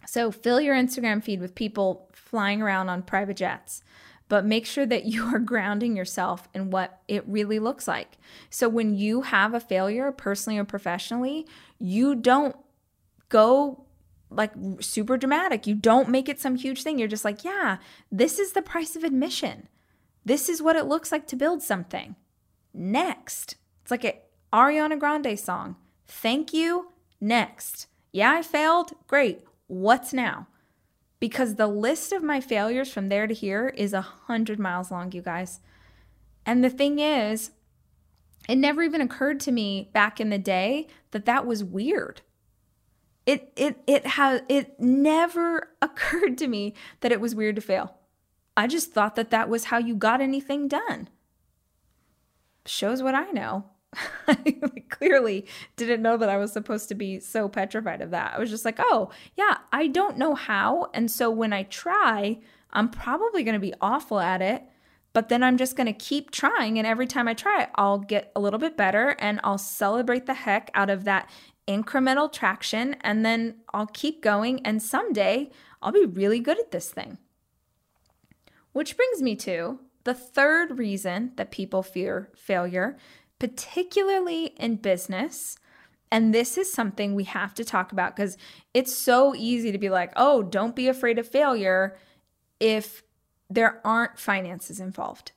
[0.07, 3.83] So, fill your Instagram feed with people flying around on private jets,
[4.29, 8.17] but make sure that you are grounding yourself in what it really looks like.
[8.49, 11.47] So, when you have a failure, personally or professionally,
[11.79, 12.57] you don't
[13.29, 13.85] go
[14.31, 15.67] like super dramatic.
[15.67, 16.99] You don't make it some huge thing.
[16.99, 17.79] You're just like, yeah,
[18.11, 19.69] this is the price of admission.
[20.25, 22.17] This is what it looks like to build something.
[22.73, 23.57] Next.
[23.83, 24.19] It's like a
[24.53, 25.77] Ariana Grande song.
[26.07, 26.93] Thank you.
[27.21, 27.87] Next.
[28.13, 28.93] Yeah, I failed.
[29.07, 29.45] Great.
[29.67, 30.49] What's now?
[31.19, 35.13] Because the list of my failures from there to here is a hundred miles long,
[35.13, 35.61] you guys.
[36.47, 37.51] And the thing is,
[38.49, 42.23] it never even occurred to me back in the day that that was weird.
[43.31, 47.95] It it it has it never occurred to me that it was weird to fail.
[48.57, 51.09] I just thought that that was how you got anything done.
[52.67, 53.67] Shows what I know.
[54.27, 54.35] I
[54.91, 58.35] clearly didn't know that I was supposed to be so petrified of that.
[58.35, 60.91] I was just like, oh, yeah, I don't know how.
[60.93, 62.41] And so when I try,
[62.73, 64.65] I'm probably going to be awful at it,
[65.13, 66.79] but then I'm just going to keep trying.
[66.79, 70.35] And every time I try I'll get a little bit better and I'll celebrate the
[70.35, 71.31] heck out of that
[71.71, 72.97] incremental traction.
[73.03, 74.65] And then I'll keep going.
[74.67, 77.19] And someday I'll be really good at this thing.
[78.73, 82.97] Which brings me to the third reason that people fear failure
[83.41, 85.57] particularly in business.
[86.13, 88.37] And this is something we have to talk about because
[88.75, 91.97] it's so easy to be like, oh, don't be afraid of failure
[92.61, 93.03] if
[93.49, 95.33] there aren't finances involved.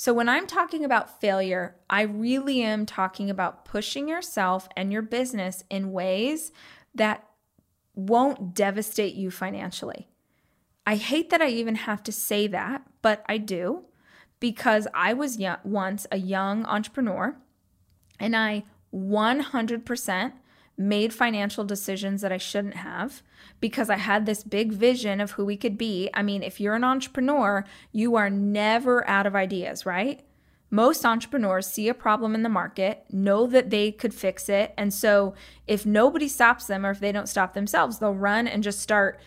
[0.00, 5.02] So, when I'm talking about failure, I really am talking about pushing yourself and your
[5.02, 6.52] business in ways
[6.94, 7.26] that
[7.96, 10.06] won't devastate you financially.
[10.86, 13.86] I hate that I even have to say that, but I do
[14.38, 17.36] because I was young, once a young entrepreneur
[18.20, 18.62] and I
[18.94, 20.32] 100%
[20.78, 23.22] made financial decisions that I shouldn't have
[23.60, 26.08] because I had this big vision of who we could be.
[26.14, 30.22] I mean, if you're an entrepreneur, you are never out of ideas, right?
[30.70, 34.74] Most entrepreneurs see a problem in the market, know that they could fix it.
[34.76, 35.34] And so,
[35.66, 39.18] if nobody stops them or if they don't stop themselves, they'll run and just start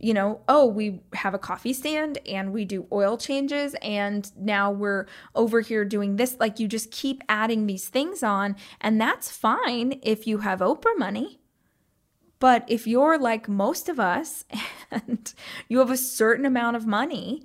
[0.00, 4.70] you know, oh, we have a coffee stand and we do oil changes and now
[4.70, 6.36] we're over here doing this.
[6.38, 10.96] Like you just keep adding these things on, and that's fine if you have Oprah
[10.96, 11.40] money.
[12.38, 14.44] But if you're like most of us
[14.90, 15.32] and
[15.68, 17.42] you have a certain amount of money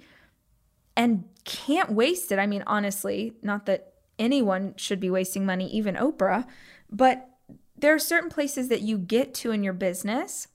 [0.96, 5.96] and can't waste it, I mean, honestly, not that anyone should be wasting money, even
[5.96, 6.46] Oprah,
[6.92, 7.30] but
[7.76, 10.48] there are certain places that you get to in your business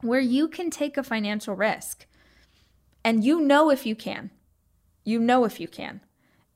[0.00, 2.06] where you can take a financial risk.
[3.04, 4.30] And you know if you can.
[5.04, 6.00] You know if you can.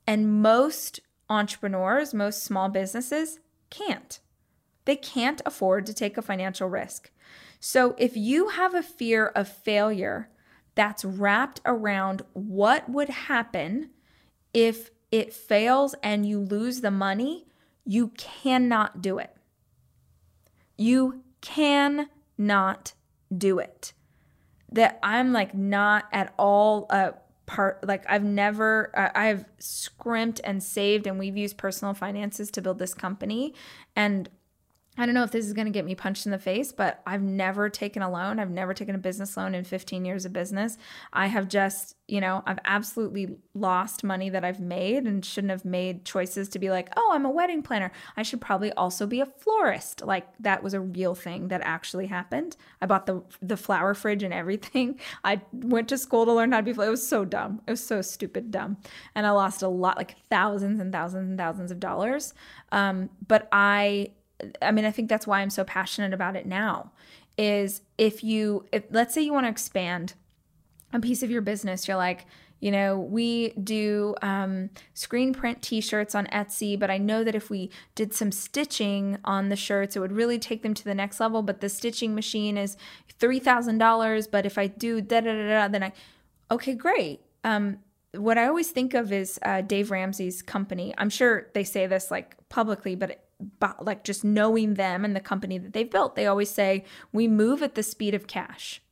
[0.07, 3.39] And most entrepreneurs, most small businesses
[3.71, 4.21] can't.
[4.85, 7.11] They can't afford to take a financial risk.
[7.61, 10.29] So if you have a fear of failure
[10.75, 13.91] that's wrapped around what would happen
[14.53, 17.47] if it fails and you lose the money,
[17.85, 19.37] you cannot do it.
[20.77, 22.95] You cannot
[23.37, 23.92] do it.
[24.71, 27.14] That I'm like not at all a
[27.47, 32.79] part, like I've never, I've scrimped and saved, and we've used personal finances to build
[32.79, 33.55] this company.
[33.95, 34.31] And
[34.99, 37.01] I don't know if this is going to get me punched in the face, but
[37.07, 38.39] I've never taken a loan.
[38.39, 40.77] I've never taken a business loan in 15 years of business.
[41.15, 45.65] I have just, you know, I've absolutely lost money that I've made and shouldn't have
[45.65, 47.91] made choices to be like, oh, I'm a wedding planner.
[48.19, 50.05] I should probably also be a florist.
[50.05, 52.57] Like that was a real thing that actually happened.
[52.83, 55.01] I bought the the flower fridge and everything.
[55.25, 56.73] I went to school to learn how to be.
[56.73, 57.63] It was so dumb.
[57.67, 58.77] It was so stupid dumb,
[59.15, 62.35] and I lost a lot, like thousands and thousands and thousands of dollars.
[62.73, 64.11] Um, but I
[64.61, 66.93] I mean, I think that's why I'm so passionate about it now.
[67.39, 70.15] Is if you, if let's say you want to expand
[70.93, 72.27] a piece of your business, you're like,
[72.63, 77.35] you know, we do um, screen print t shirts on Etsy, but I know that
[77.35, 80.95] if we did some stitching on the shirts, it would really take them to the
[80.95, 81.43] next level.
[81.43, 82.77] But the stitching machine is
[83.19, 84.31] $3,000.
[84.31, 85.93] But if I do da da da da, then I,
[86.53, 87.21] okay, great.
[87.43, 87.79] Um,
[88.15, 90.95] what I always think of is uh, Dave Ramsey's company.
[90.99, 93.21] I'm sure they say this like publicly, but,
[93.81, 97.63] like just knowing them and the company that they've built, they always say, we move
[97.63, 98.83] at the speed of cash.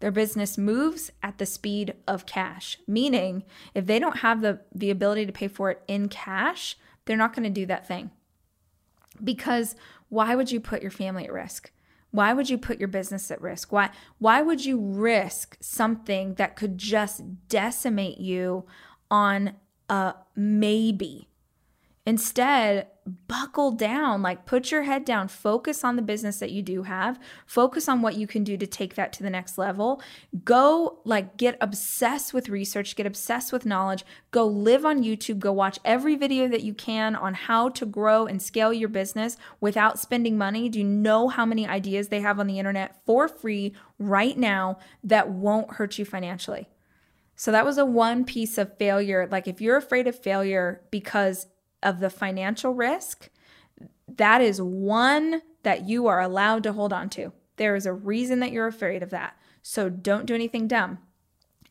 [0.00, 4.90] Their business moves at the speed of cash, meaning if they don't have the, the
[4.90, 8.10] ability to pay for it in cash, they're not going to do that thing.
[9.22, 9.76] Because
[10.08, 11.70] why would you put your family at risk?
[12.12, 13.72] Why would you put your business at risk?
[13.72, 18.64] Why why would you risk something that could just decimate you
[19.10, 19.54] on
[19.88, 21.28] a maybe?
[22.06, 22.88] Instead,
[23.28, 27.18] buckle down, like put your head down, focus on the business that you do have,
[27.46, 30.02] focus on what you can do to take that to the next level.
[30.44, 35.52] Go like get obsessed with research, get obsessed with knowledge, go live on YouTube, go
[35.52, 39.98] watch every video that you can on how to grow and scale your business without
[39.98, 40.68] spending money.
[40.68, 44.78] Do you know how many ideas they have on the internet for free right now
[45.04, 46.68] that won't hurt you financially?
[47.40, 49.26] So that was a one piece of failure.
[49.30, 51.46] Like if you're afraid of failure because
[51.82, 53.28] of the financial risk,
[54.08, 57.32] that is one that you are allowed to hold on to.
[57.56, 59.36] There is a reason that you're afraid of that.
[59.62, 60.98] So don't do anything dumb.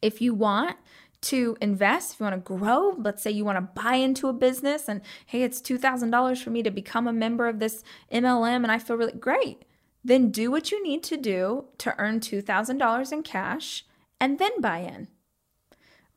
[0.01, 0.77] If you want
[1.21, 4.33] to invest, if you want to grow, let's say you want to buy into a
[4.33, 8.71] business and hey, it's $2,000 for me to become a member of this MLM and
[8.71, 9.65] I feel really great,
[10.03, 13.85] then do what you need to do to earn $2,000 in cash
[14.21, 15.07] and then buy in.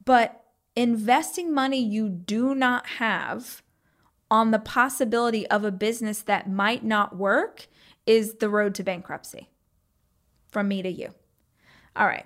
[0.04, 0.44] But
[0.76, 3.61] investing money you do not have
[4.32, 7.66] on the possibility of a business that might not work
[8.06, 9.50] is the road to bankruptcy.
[10.48, 11.10] From me to you.
[11.94, 12.24] All right.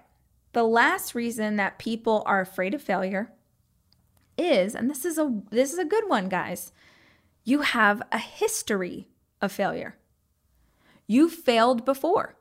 [0.53, 3.33] The last reason that people are afraid of failure
[4.39, 6.71] is, and this is a this is a good one, guys.
[7.43, 9.09] You have a history
[9.43, 9.97] of failure.
[11.09, 12.37] You failed before.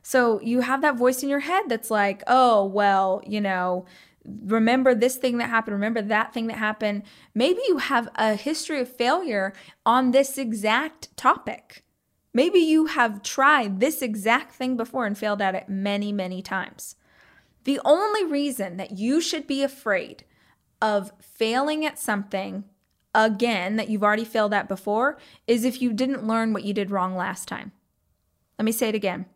[0.00, 3.84] So you have that voice in your head that's like, oh, well, you know,
[4.44, 7.02] remember this thing that happened, remember that thing that happened.
[7.34, 9.52] Maybe you have a history of failure
[9.84, 11.84] on this exact topic.
[12.34, 16.96] Maybe you have tried this exact thing before and failed at it many, many times.
[17.64, 20.24] The only reason that you should be afraid
[20.80, 22.64] of failing at something
[23.14, 25.16] again that you've already failed at before
[25.46, 27.72] is if you didn't learn what you did wrong last time.
[28.58, 29.26] Let me say it again.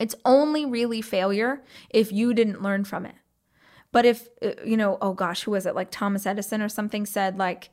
[0.00, 3.14] It's only really failure if you didn't learn from it.
[3.94, 5.76] But if, uh, you know, oh gosh, who was it?
[5.76, 7.70] Like Thomas Edison or something said, like,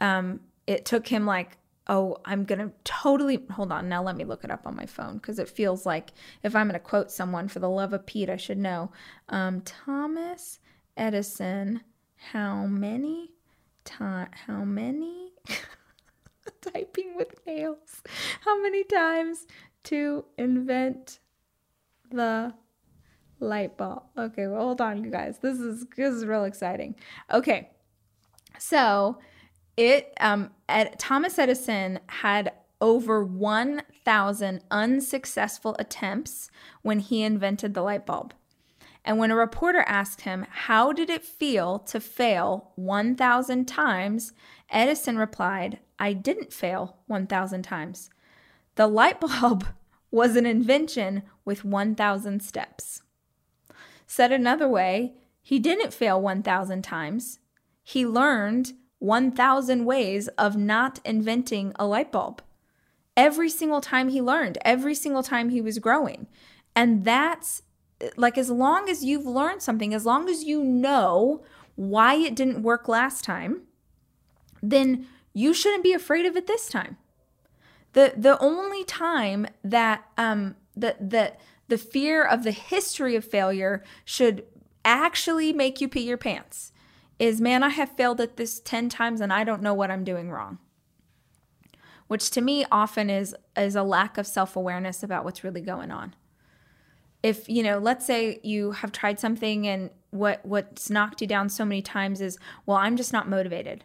[0.00, 3.86] um, it took him like, oh, I'm going to totally hold on.
[3.86, 6.66] Now let me look it up on my phone because it feels like if I'm
[6.66, 8.90] going to quote someone for the love of Pete, I should know.
[9.28, 10.60] Um, Thomas
[10.96, 11.82] Edison,
[12.32, 13.32] how many
[13.84, 15.34] time, how many,
[16.62, 18.02] typing with nails,
[18.46, 19.46] how many times
[19.82, 21.18] to invent
[22.10, 22.54] the
[23.40, 24.02] light bulb.
[24.16, 25.38] Okay, well, hold on, you guys.
[25.38, 26.94] This is this is real exciting.
[27.32, 27.70] Okay,
[28.58, 29.18] so
[29.76, 36.50] it um at Thomas Edison had over 1,000 unsuccessful attempts
[36.82, 38.34] when he invented the light bulb.
[39.04, 44.32] And when a reporter asked him, How did it feel to fail 1,000 times?
[44.70, 48.10] Edison replied, I didn't fail 1,000 times.
[48.74, 49.66] The light bulb
[50.10, 53.02] was an invention with 1,000 steps.
[54.06, 57.38] Said another way, he didn't fail 1,000 times.
[57.82, 62.42] He learned 1,000 ways of not inventing a light bulb.
[63.16, 66.26] Every single time he learned, every single time he was growing.
[66.74, 67.62] And that's
[68.16, 71.42] like as long as you've learned something, as long as you know
[71.76, 73.62] why it didn't work last time,
[74.62, 76.96] then you shouldn't be afraid of it this time.
[77.92, 83.82] The the only time that um that that the fear of the history of failure
[84.04, 84.44] should
[84.84, 86.72] actually make you pee your pants
[87.18, 90.04] is man, I have failed at this 10 times and I don't know what I'm
[90.04, 90.58] doing wrong.
[92.06, 96.14] Which to me often is is a lack of self-awareness about what's really going on.
[97.22, 101.48] If, you know, let's say you have tried something and what what's knocked you down
[101.48, 103.84] so many times is, well, I'm just not motivated.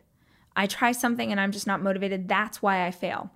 [0.55, 2.27] I try something and I'm just not motivated.
[2.27, 3.31] That's why I fail.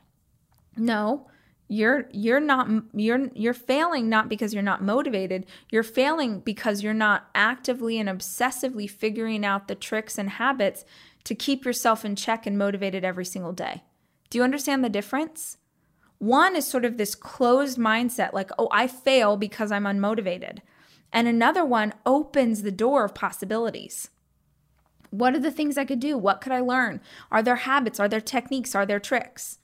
[0.75, 1.27] No,
[1.73, 5.47] you're you're not you're you're failing not because you're not motivated.
[5.71, 10.85] You're failing because you're not actively and obsessively figuring out the tricks and habits
[11.23, 13.83] to keep yourself in check and motivated every single day.
[14.29, 15.57] Do you understand the difference?
[16.19, 20.59] One is sort of this closed mindset like oh i fail because i'm unmotivated.
[21.11, 24.09] And another one opens the door of possibilities.
[25.09, 26.19] What are the things i could do?
[26.19, 27.01] What could i learn?
[27.31, 27.99] Are there habits?
[27.99, 28.75] Are there techniques?
[28.75, 29.57] Are there tricks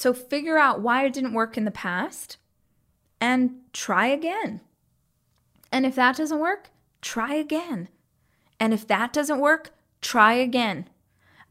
[0.00, 2.38] so figure out why it didn't work in the past
[3.20, 4.62] and try again.
[5.70, 6.70] And if that doesn't work,
[7.02, 7.90] try again.
[8.58, 10.88] And if that doesn't work, try again.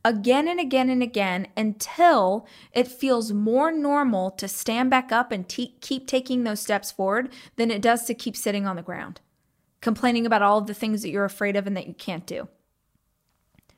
[0.04, 5.47] Again and again and again until it feels more normal to stand back up and
[5.47, 9.22] te- keep taking those steps forward than it does to keep sitting on the ground,
[9.80, 12.47] complaining about all of the things that you're afraid of and that you can't do.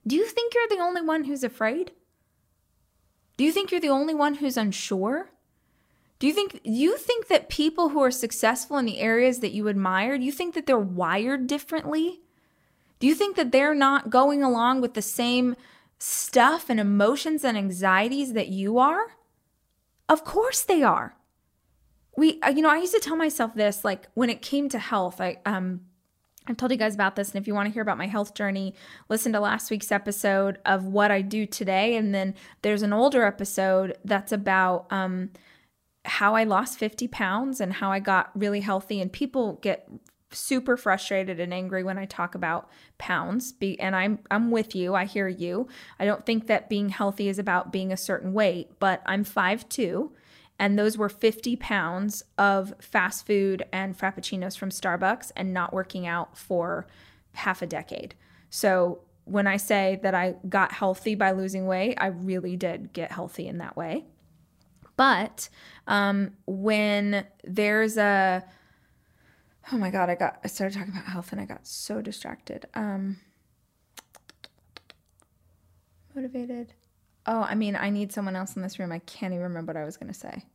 [0.08, 1.92] Do you think you're the only one who's afraid?
[3.42, 5.32] Do you think you're the only one who's unsure?
[6.20, 9.68] Do you think you think that people who are successful in the areas that you
[9.68, 12.22] admire, do you think that they're wired differently?
[13.00, 15.56] Do you think that they're not going along with the same
[15.98, 19.18] stuff and emotions and anxieties that you are?
[20.08, 21.18] Of course they are.
[22.16, 25.20] We you know, I used to tell myself this like when it came to health,
[25.20, 25.82] I um
[26.48, 28.34] I've told you guys about this, and if you want to hear about my health
[28.34, 28.74] journey,
[29.10, 31.96] listen to last week's episode of what I do today.
[31.96, 32.34] And then
[32.64, 35.30] there's an older episode that's about um,
[36.04, 39.02] how I lost 50 pounds and how I got really healthy.
[39.02, 39.88] And people get
[40.32, 43.52] super frustrated and angry when I talk about pounds.
[43.52, 44.96] Be, and I'm I'm with you.
[44.96, 45.68] I hear you.
[46.00, 50.12] I don't think that being healthy is about being a certain weight, but I'm 5'2
[50.62, 56.05] and those were 50 pounds of fast food and frappuccinos from Starbucks and not working
[56.05, 56.86] out for
[57.34, 58.14] half a decade.
[58.51, 63.12] So when I say that I got healthy by losing weight, I really did get
[63.12, 64.05] healthy in that way.
[64.97, 65.49] But
[65.88, 68.43] um, when there's a,
[69.74, 72.68] oh my God, I got, I started talking about health and I got so distracted.
[72.76, 73.18] Um,
[76.14, 76.76] motivated.
[77.26, 78.92] Oh, I mean, I need someone else in this room.
[78.92, 80.46] I can't even remember what I was going to say.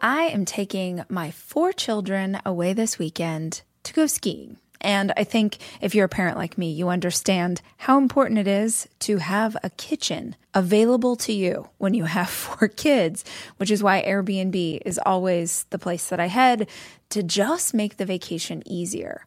[0.00, 4.58] I am taking my four children away this weekend to go skiing.
[4.80, 8.88] And I think if you're a parent like me, you understand how important it is
[9.00, 13.24] to have a kitchen available to you when you have four kids,
[13.56, 16.68] which is why Airbnb is always the place that I head
[17.10, 19.26] to just make the vacation easier.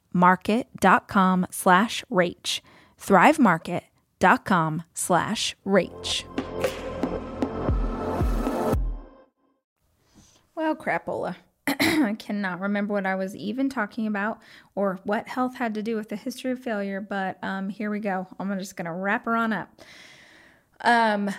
[0.13, 2.61] market.com slash rach.
[2.99, 6.23] thrivemarket.com slash rach.
[10.55, 11.35] Well, crapola.
[11.67, 14.39] I cannot remember what I was even talking about
[14.75, 17.99] or what health had to do with the history of failure, but um, here we
[17.99, 18.27] go.
[18.39, 19.69] I'm just going to wrap her on up.
[20.81, 21.31] Um,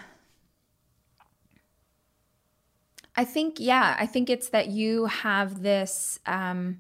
[3.17, 6.19] I think, yeah, I think it's that you have this.
[6.27, 6.79] Um,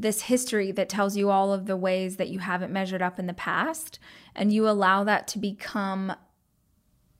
[0.00, 3.26] this history that tells you all of the ways that you haven't measured up in
[3.26, 3.98] the past
[4.34, 6.12] and you allow that to become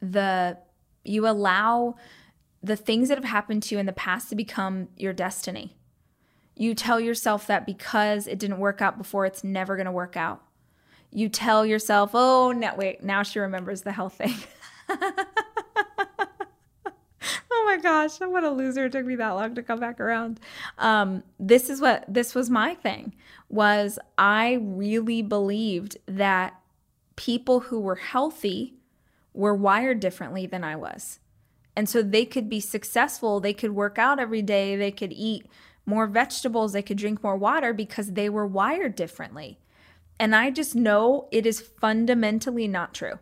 [0.01, 0.57] the
[1.05, 1.97] you allow
[2.63, 5.77] the things that have happened to you in the past to become your destiny.
[6.55, 10.17] You tell yourself that because it didn't work out before, it's never going to work
[10.17, 10.43] out.
[11.11, 14.35] You tell yourself, oh, no, wait, now she remembers the health thing.
[17.69, 18.87] my gosh, what a loser.
[18.87, 20.41] It took me that long to come back around.
[20.79, 23.15] Um, this is what this was my thing
[23.51, 26.61] was I really believed that
[27.17, 28.75] people who were healthy
[29.35, 31.21] were wired differently than I was.
[31.77, 35.47] And so they could be successful, they could work out every day, they could eat
[35.85, 39.59] more vegetables, they could drink more water because they were wired differently.
[40.19, 43.19] And I just know it is fundamentally not true.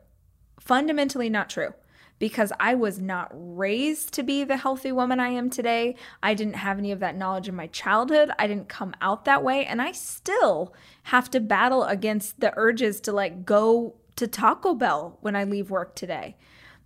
[0.59, 1.75] Fundamentally not true
[2.19, 5.97] because I was not raised to be the healthy woman I am today.
[6.23, 8.31] I didn't have any of that knowledge in my childhood.
[8.39, 9.65] I didn't come out that way.
[9.65, 15.19] And I still have to battle against the urges to like go to Taco Bell
[15.21, 16.37] when I leave work today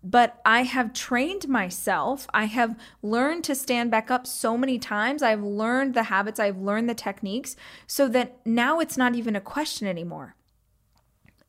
[0.03, 2.26] but I have trained myself.
[2.33, 5.22] I have learned to stand back up so many times.
[5.22, 7.57] I've learned the habits, I've learned the techniques
[7.87, 10.37] so that now it's not even a question anymore.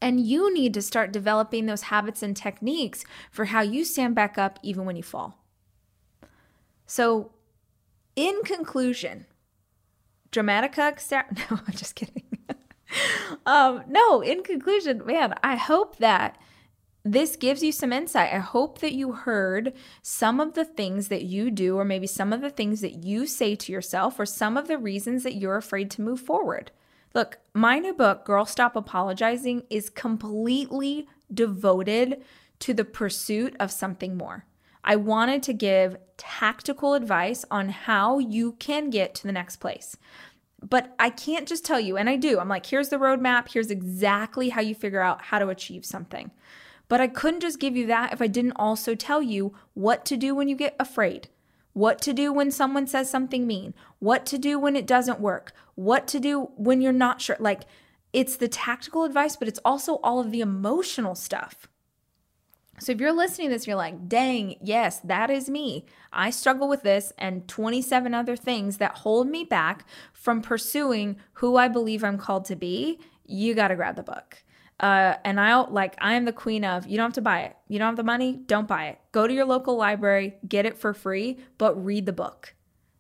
[0.02, 4.38] And you need to start developing those habits and techniques for how you stand back
[4.38, 5.38] up even when you fall.
[6.88, 7.32] So,
[8.16, 9.28] in conclusion,
[10.32, 10.98] Dramatica,
[11.52, 12.24] no, I'm just kidding.
[13.46, 16.38] um, no, in conclusion, man, I hope that
[17.04, 18.34] this gives you some insight.
[18.34, 22.32] I hope that you heard some of the things that you do, or maybe some
[22.32, 25.58] of the things that you say to yourself, or some of the reasons that you're
[25.58, 26.72] afraid to move forward.
[27.14, 32.24] Look, my new book, Girl Stop Apologizing, is completely devoted
[32.60, 34.46] to the pursuit of something more.
[34.84, 39.98] I wanted to give tactical advice on how you can get to the next place.
[40.62, 42.40] But I can't just tell you, and I do.
[42.40, 46.32] I'm like, here's the roadmap, here's exactly how you figure out how to achieve something.
[46.88, 50.18] But I couldn't just give you that if I didn't also tell you what to
[50.18, 51.30] do when you get afraid,
[51.74, 55.54] what to do when someone says something mean, what to do when it doesn't work,
[55.76, 57.38] what to do when you're not sure.
[57.40, 57.62] Like,
[58.14, 61.68] it's the tactical advice, but it's also all of the emotional stuff.
[62.80, 65.86] So if you're listening to this, you're like, dang, yes, that is me.
[66.12, 71.58] I struggle with this and 27 other things that hold me back from pursuing who
[71.58, 73.00] I believe I'm called to be.
[73.24, 74.44] You got to grab the book.
[74.82, 77.56] Uh, and I'll like, I am the queen of you don't have to buy it.
[77.68, 79.00] You don't have the money, don't buy it.
[79.12, 82.56] Go to your local library, get it for free, but read the book.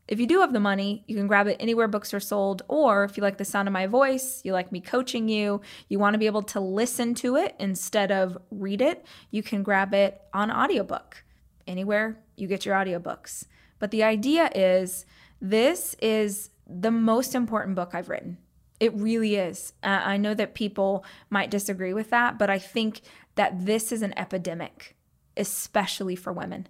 [0.07, 2.61] If you do have the money, you can grab it anywhere books are sold.
[2.67, 5.97] Or if you like the sound of my voice, you like me coaching you, you
[5.97, 9.93] want to be able to listen to it instead of read it, you can grab
[9.93, 11.23] it on audiobook
[11.65, 13.45] anywhere you get your audiobooks.
[13.79, 15.05] But the idea is
[15.39, 18.37] this is the most important book I've written.
[18.81, 19.73] It really is.
[19.83, 23.01] Uh, I know that people might disagree with that, but I think
[23.35, 24.95] that this is an epidemic,
[25.37, 26.67] especially for women.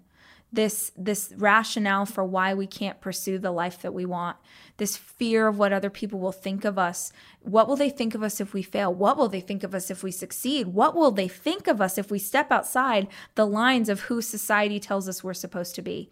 [0.53, 4.35] this this rationale for why we can't pursue the life that we want
[4.77, 8.21] this fear of what other people will think of us what will they think of
[8.21, 11.11] us if we fail what will they think of us if we succeed what will
[11.11, 15.23] they think of us if we step outside the lines of who society tells us
[15.23, 16.09] we're supposed to be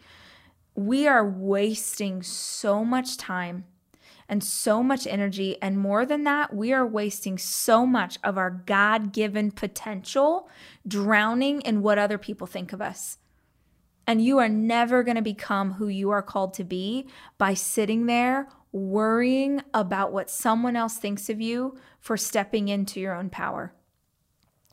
[0.73, 3.65] we are wasting so much time
[4.29, 5.57] and so much energy.
[5.61, 10.47] And more than that, we are wasting so much of our God given potential
[10.87, 13.17] drowning in what other people think of us.
[14.07, 17.07] And you are never going to become who you are called to be
[17.37, 23.15] by sitting there worrying about what someone else thinks of you for stepping into your
[23.15, 23.73] own power.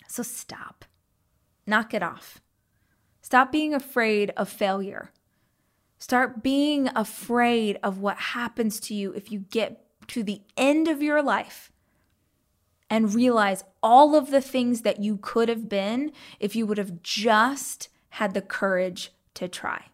[0.06, 0.84] So stop.
[1.66, 2.40] Knock it off.
[3.22, 5.10] Stop being afraid of failure.
[5.98, 11.02] Start being afraid of what happens to you if you get to the end of
[11.02, 11.72] your life
[12.88, 17.02] and realize all of the things that you could have been if you would have
[17.02, 19.86] just had the courage to try.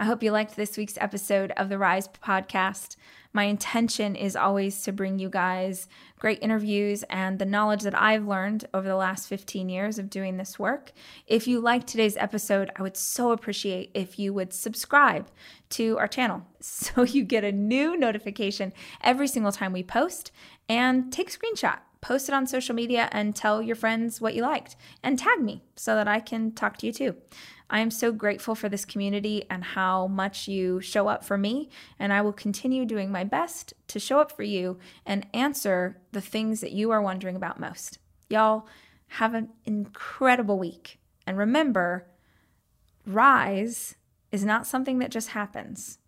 [0.00, 2.94] I hope you liked this week's episode of the Rise podcast.
[3.32, 5.88] My intention is always to bring you guys
[6.20, 10.36] great interviews and the knowledge that I've learned over the last 15 years of doing
[10.36, 10.92] this work.
[11.26, 15.32] If you liked today's episode, I would so appreciate if you would subscribe
[15.70, 20.30] to our channel so you get a new notification every single time we post
[20.68, 24.42] and take a screenshot post it on social media and tell your friends what you
[24.42, 27.16] liked and tag me so that I can talk to you too.
[27.70, 31.68] I am so grateful for this community and how much you show up for me,
[31.98, 36.22] and I will continue doing my best to show up for you and answer the
[36.22, 37.98] things that you are wondering about most.
[38.30, 38.66] Y'all
[39.08, 40.98] have an incredible week.
[41.26, 42.06] And remember,
[43.06, 43.96] rise
[44.32, 45.98] is not something that just happens.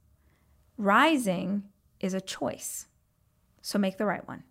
[0.78, 1.64] Rising
[2.00, 2.86] is a choice.
[3.60, 4.44] So make the right one.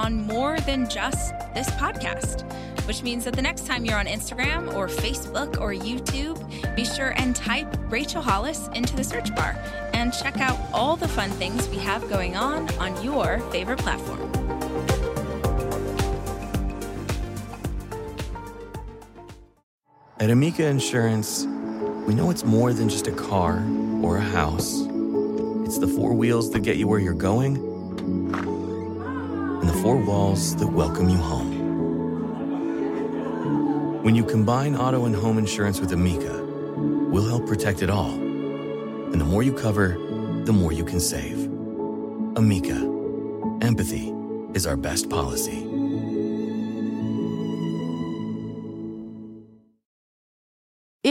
[0.00, 2.50] On more than just this podcast,
[2.86, 6.38] which means that the next time you're on Instagram or Facebook or YouTube,
[6.74, 9.54] be sure and type Rachel Hollis into the search bar
[9.92, 14.20] and check out all the fun things we have going on on your favorite platform.
[20.18, 21.44] At Amica Insurance,
[22.06, 23.62] we know it's more than just a car
[24.02, 24.80] or a house.
[25.66, 27.69] It's the four wheels that get you where you're going
[29.80, 31.60] four walls that welcome you home.
[34.02, 36.44] When you combine auto and home insurance with Amica,
[37.10, 38.10] we'll help protect it all.
[38.10, 39.96] And the more you cover,
[40.44, 41.46] the more you can save.
[42.36, 42.76] Amica,
[43.62, 44.12] empathy
[44.52, 45.69] is our best policy.